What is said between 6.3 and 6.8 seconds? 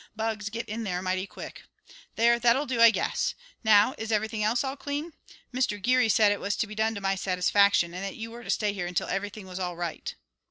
it was to be